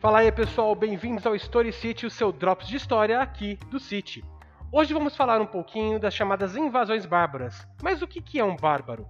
[0.00, 4.24] Fala aí pessoal, bem-vindos ao Story City, o seu Drops de História aqui do City.
[4.70, 7.66] Hoje vamos falar um pouquinho das chamadas invasões bárbaras.
[7.82, 9.08] Mas o que é um bárbaro?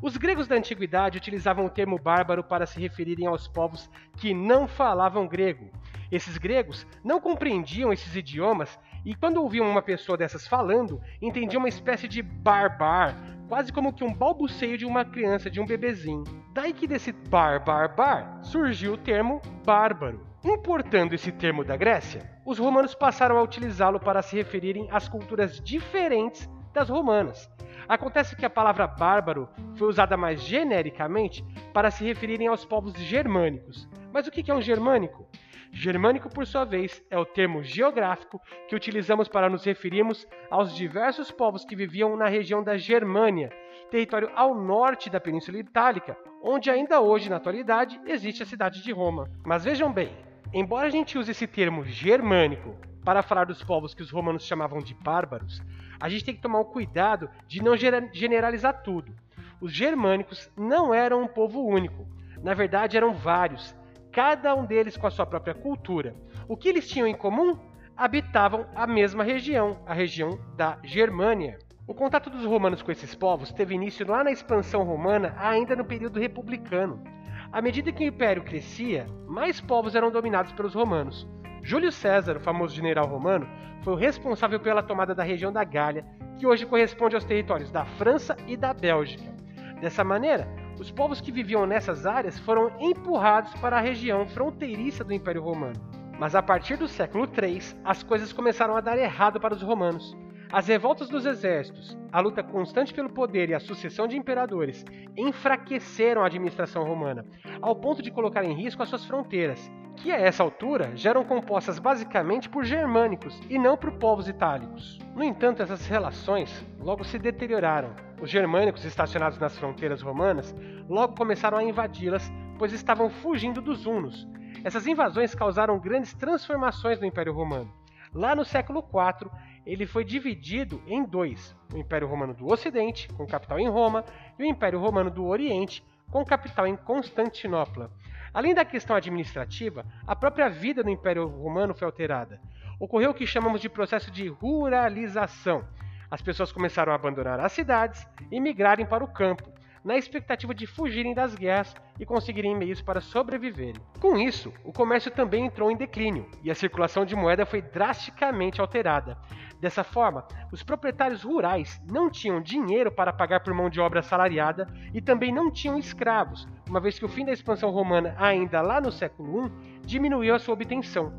[0.00, 4.68] Os gregos da antiguidade utilizavam o termo bárbaro para se referirem aos povos que não
[4.68, 5.72] falavam grego.
[6.08, 11.68] Esses gregos não compreendiam esses idiomas e, quando ouviam uma pessoa dessas falando, entendiam uma
[11.68, 13.16] espécie de barbar,
[13.48, 16.22] quase como que um balbuceio de uma criança, de um bebezinho.
[16.54, 20.27] Daí que desse bar, bar, bar surgiu o termo bárbaro.
[20.44, 25.60] Importando esse termo da Grécia, os romanos passaram a utilizá-lo para se referirem às culturas
[25.60, 27.50] diferentes das romanas.
[27.88, 33.88] Acontece que a palavra bárbaro foi usada mais genericamente para se referirem aos povos germânicos.
[34.12, 35.26] Mas o que é um germânico?
[35.72, 41.32] Germânico, por sua vez, é o termo geográfico que utilizamos para nos referirmos aos diversos
[41.32, 43.50] povos que viviam na região da Germânia,
[43.90, 48.92] território ao norte da Península Itálica, onde ainda hoje, na atualidade, existe a cidade de
[48.92, 49.28] Roma.
[49.44, 50.10] Mas vejam bem,
[50.52, 54.80] embora a gente use esse termo germânico para falar dos povos que os romanos chamavam
[54.80, 55.62] de bárbaros,
[56.00, 59.14] a gente tem que tomar o cuidado de não generalizar tudo.
[59.60, 62.06] Os germânicos não eram um povo único,
[62.42, 63.74] na verdade eram vários,
[64.12, 66.14] cada um deles com a sua própria cultura.
[66.46, 67.58] O que eles tinham em comum?
[67.96, 71.58] Habitavam a mesma região, a região da Germânia.
[71.86, 75.84] O contato dos romanos com esses povos teve início lá na expansão romana, ainda no
[75.84, 77.02] período republicano.
[77.50, 81.26] À medida que o império crescia, mais povos eram dominados pelos romanos.
[81.62, 83.48] Júlio César, o famoso general romano,
[83.82, 86.04] foi o responsável pela tomada da região da Gália,
[86.38, 89.34] que hoje corresponde aos territórios da França e da Bélgica.
[89.80, 90.46] Dessa maneira,
[90.78, 95.80] os povos que viviam nessas áreas foram empurrados para a região fronteiriça do Império Romano.
[96.18, 100.16] Mas a partir do século III, as coisas começaram a dar errado para os romanos.
[100.50, 104.82] As revoltas dos exércitos, a luta constante pelo poder e a sucessão de imperadores
[105.14, 107.26] enfraqueceram a administração romana,
[107.60, 111.22] ao ponto de colocar em risco as suas fronteiras, que a essa altura já eram
[111.22, 114.98] compostas basicamente por germânicos e não por povos itálicos.
[115.14, 117.94] No entanto, essas relações logo se deterioraram.
[118.18, 120.54] Os germânicos estacionados nas fronteiras romanas
[120.88, 124.26] logo começaram a invadi-las, pois estavam fugindo dos hunos.
[124.64, 127.70] Essas invasões causaram grandes transformações no Império Romano.
[128.14, 129.30] Lá no século IV,
[129.68, 134.02] ele foi dividido em dois: o Império Romano do Ocidente, com capital em Roma,
[134.38, 137.90] e o Império Romano do Oriente, com capital em Constantinopla.
[138.32, 142.40] Além da questão administrativa, a própria vida do Império Romano foi alterada.
[142.80, 145.64] Ocorreu o que chamamos de processo de ruralização.
[146.10, 149.52] As pessoas começaram a abandonar as cidades e migrarem para o campo,
[149.84, 153.80] na expectativa de fugirem das guerras e conseguirem meios para sobreviverem.
[154.00, 158.60] Com isso, o comércio também entrou em declínio e a circulação de moeda foi drasticamente
[158.60, 159.18] alterada.
[159.60, 164.68] Dessa forma, os proprietários rurais não tinham dinheiro para pagar por mão de obra assalariada
[164.94, 168.80] e também não tinham escravos, uma vez que o fim da expansão romana, ainda lá
[168.80, 171.12] no século I, diminuiu a sua obtenção.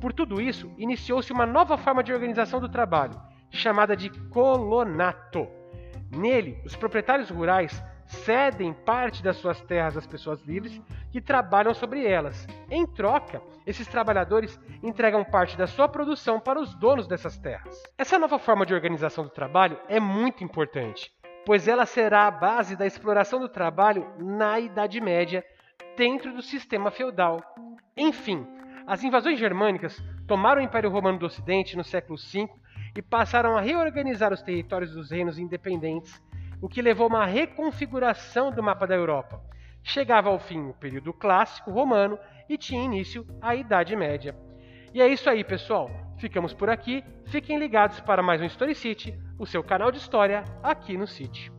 [0.00, 3.20] Por tudo isso, iniciou-se uma nova forma de organização do trabalho,
[3.50, 5.46] chamada de colonato.
[6.10, 7.82] Nele, os proprietários rurais
[8.12, 10.80] cedem parte das suas terras às pessoas livres
[11.10, 12.46] que trabalham sobre elas.
[12.70, 17.82] Em troca, esses trabalhadores entregam parte da sua produção para os donos dessas terras.
[17.98, 21.12] Essa nova forma de organização do trabalho é muito importante,
[21.44, 25.44] pois ela será a base da exploração do trabalho na Idade Média
[25.96, 27.40] dentro do sistema feudal.
[27.96, 28.46] Enfim,
[28.86, 32.48] as invasões germânicas tomaram o Império Romano do Ocidente no século V
[32.96, 36.22] e passaram a reorganizar os territórios dos reinos independentes
[36.62, 39.42] o que levou a uma reconfiguração do mapa da Europa.
[39.82, 42.16] Chegava ao fim o período clássico romano
[42.48, 44.36] e tinha início a Idade Média.
[44.94, 45.90] E é isso aí, pessoal.
[46.18, 47.02] Ficamos por aqui.
[47.26, 51.50] Fiquem ligados para mais um Story City, o seu canal de história aqui no City.